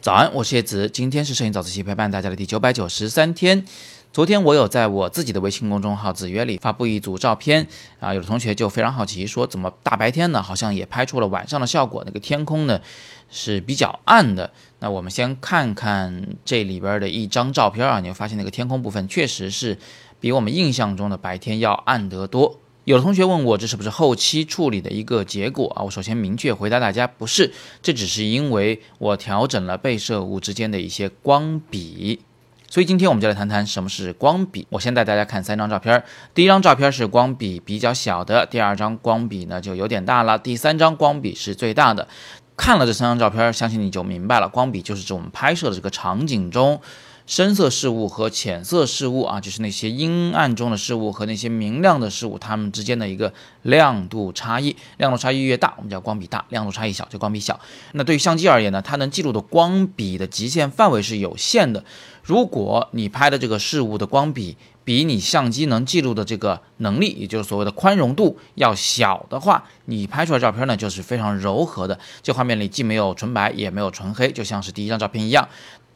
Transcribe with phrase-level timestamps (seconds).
[0.00, 3.64] 早安，我是叶子，今天是摄影早自习陪伴大家的第九百九十三天。
[4.12, 7.66] 昨天我有在我自己的微信公众号“子约”里发布一组照片
[8.00, 12.02] 啊，有的同学就非常好奇，说怎么大白天呢，好像也拍出了晚上的效果？
[12.06, 12.80] 那个天空呢
[13.28, 14.52] 是比较暗的。
[14.78, 19.76] 那我们先看看这里边的一张照片啊，你会发现那个天空部分确实是
[20.20, 22.60] 比我们印象中的白天要暗得多。
[22.88, 25.82] 有的同学问我这是不是后期处理的一个结果啊？
[25.82, 27.52] 我首先明确回答大家，不是，
[27.82, 32.18] 这只是因为我调整了被摄物之间的一些光比。
[32.66, 34.66] 所以今天我们就来谈谈什么是光比。
[34.70, 42.08] 我先带大家看三张照片，第一张照片是光比比较小的，第二张光比呢就有点大了，第三张光比是最大的。
[42.56, 46.80] 看了这三张照片，相信你就明白了，光比就是指我们拍摄的这个场景中。
[47.28, 54.74] 深色事物和浅色事物啊，就是那些阴暗中的事物和那些明亮的事物，它们之间的一个亮度差异。
[54.96, 57.60] 亮度差异越大，我们叫光比大；亮度差异小，就光比小。
[57.92, 61.84] 那对于相机而言呢，它能记录的光比的极限范围是有限的。
[62.22, 71.98] 如果你拍的这个事物的光比比你相机能记录的这个能力，也就是所谓的宽容度要小的话，你拍出来照片呢就是非常柔和的。
[72.22, 75.46] 这画面里既没有纯白，也没有纯黑，就像是第一张照片一样。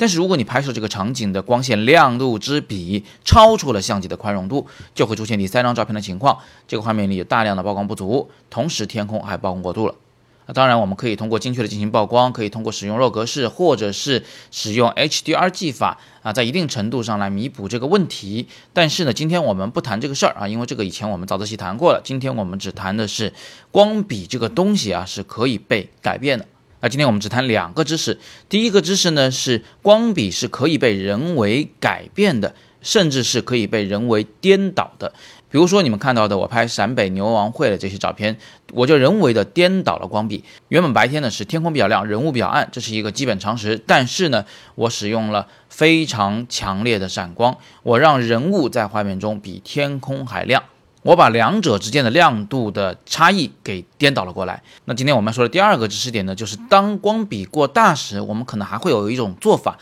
[0.00, 6.38] 但是如果你拍摄这个场景的光线亮度之比超出了相机的宽容度，就会出现第三张照片的情况。
[6.66, 9.94] 这个画面里有大量的曝光不足，同时天空还曝光过度了。
[10.54, 18.48] 当然，我们可以通过精确的进行曝光，可以通过使用弱格式或者是使用 HDR 技法啊，在一定程度上来弥补这个问题。
[18.72, 22.00] 但是呢，今天我们不谈这个事儿啊，因为这个以前我们早自习谈过了。
[22.02, 23.32] 今天我们只谈的是
[23.70, 26.46] 光比这个东西啊是可以被改变的。
[26.80, 28.18] 那今天我们只谈两个知识。
[28.48, 35.12] 第一个知识呢是光比是可以被人为改变的，甚至是可以被人为颠倒的。
[35.50, 38.38] 比如说你们看到的我拍陕北牛王会的这些照片，
[38.72, 40.44] 我就人为的颠倒了光比。
[40.68, 43.76] 原本白天呢是天空比较亮，人物比较暗，这是一个基本常识。
[43.84, 50.62] 但是呢，我使用了非常强烈的闪光，我让人物在画面中比天空还亮。
[51.02, 54.62] 我把两者之间的亮度的差异给颠倒了过来。
[54.84, 59.78] 那今天我们说的第二个知识点呢，就是当光比过大时，我们可能还会有一种做法，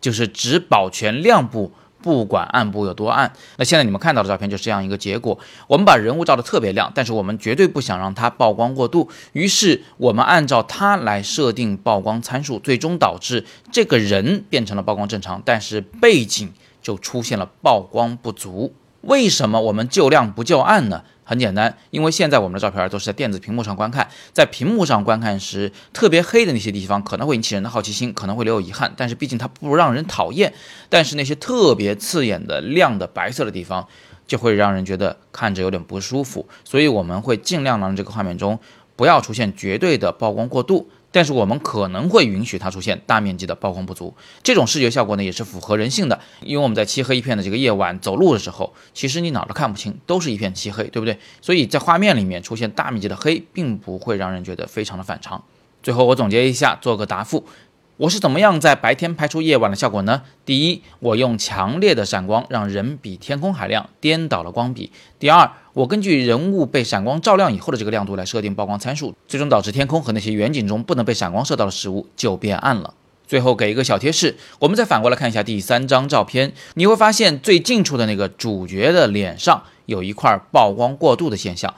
[0.00, 1.70] 就是只保全亮部，
[2.00, 3.30] 不管暗部有多暗。
[3.58, 5.38] 那现在你们看到的照片就是这样一个结果。
[5.66, 16.50] 我们把人物照得特别亮，但是我们绝对不想让它曝光过度，于是我们按照它来设定曝光参数，最终导致这个人变成了曝光正常，但是背景
[16.80, 18.72] 就出现了曝光不足。
[19.06, 21.02] 为什么我们就亮不就暗呢？
[21.26, 30.52] 很简单，因为现在我们的照片都是在电子屏幕上观看，在屏幕上观看时，特别黑的那些地方可能会引起人的好奇心，可能会留有遗憾，但是毕竟它不让人讨厌。
[30.90, 33.88] 但是那些特别刺眼的亮的白色的地方，
[34.26, 36.46] 就会让人觉得看着有点不舒服。
[36.62, 38.58] 所以我们会尽量让这个画面中
[38.94, 40.90] 不要出现绝对的曝光过度。
[41.14, 51.16] 但是我们可能会允许它出现大面积的曝光不足，这种视觉效果呢也是符合人性的，因为我们在漆黑一片的这个夜晚走路的时候，其实你哪儿都看不清，都是一片漆黑，对不对？
[51.40, 55.40] 所以在画面里面出现大面积的黑，并不会让人觉得非常的反常。
[55.84, 57.44] 最后我总结一下，做个答复。
[57.96, 60.22] 我是怎么样在白天拍出夜晚的效果呢？
[60.44, 64.90] 第一，我用强烈的闪光让人比天空还亮，颠倒了光比。
[65.20, 72.94] 第二，我根据人物被闪光照亮以后的这个亮度来设定曝光参数，最终导致天空和那些远景中不能被闪光射到的食物就变暗了。
[73.28, 81.72] 最后给一个小贴士，我们再反过来看一下第三张照片，你会发现最近处的那个主角的脸上有一块曝光过度的现象。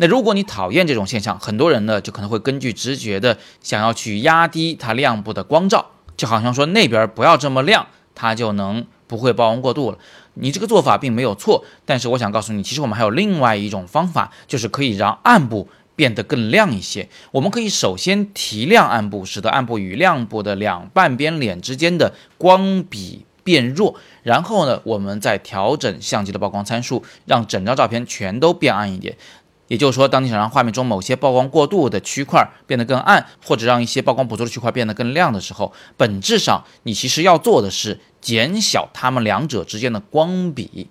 [0.00, 9.98] 那如果你讨厌这种现象，很多人呢就可能会根据直觉的想要去压低它亮部的光照，就好像说那边不要这么亮，它就能不会曝光过度了。
[10.32, 17.06] 你这个做法并没有错，但是我想告诉你，其实我们还有另外一种方法，就是可以让暗部变得更亮一些。
[17.32, 29.16] 我们可以首先提亮暗部，使得暗部与亮部的两半边脸之间的光比变弱，然后呢，我们再调整相机的曝光参数，让整张照片全都变暗一点。
[29.70, 40.88] 也就是说，当你想让画面中某些曝光过度的区块变得更暗，或者让一些曝光不足的区块变得更亮的时候，本质上你其实要做的是减小它们两者之间的光比，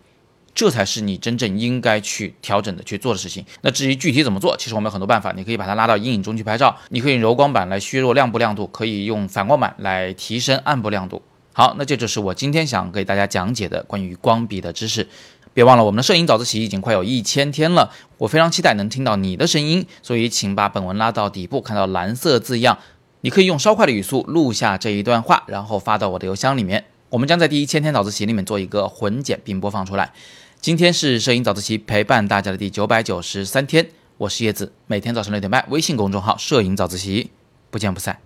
[0.56, 3.46] 这才是你真正应该去调整的、去做的事情。
[3.64, 11.22] 那至于具体怎么做，其实我们有很多办法，你可以把它拉到阴影中去拍照，你可以用柔光板来削弱亮部亮度，可以用反光板来提升暗部亮度。
[11.52, 15.06] 好，那这就是我今天想给大家讲解的关于光比的知识。
[15.54, 22.78] 别忘了，我们的摄影早自习已经快有一千天了，我非常期待能听到你的声音，所以请把本文拉到底部，看到蓝色字样，
[23.22, 30.14] 你可以用稍快的语速录下这一段话，然后发到我的邮箱里面，我们将在第一千天早自习里面做一个混剪并播放出来。
[30.62, 37.32] 今天是摄影早自习陪伴大家的第九百九十三天，我是叶子，每天早上六点半，微信公众号“摄影早自习”，
[37.72, 38.20] 不见不散。